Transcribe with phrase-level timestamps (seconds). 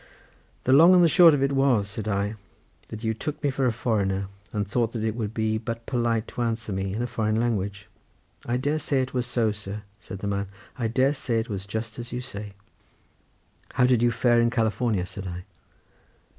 [0.63, 2.33] "The long and short of it was," said I,
[2.87, 6.27] "that you took me for a foreigner, and thought that it would be but polite
[6.29, 7.87] to answer me in a foreign language."
[8.43, 10.47] "I dare say it was so, sir," said the man.
[10.75, 12.53] "I dare say it was just as you say."
[13.73, 15.43] "How did you fare in California?" said I.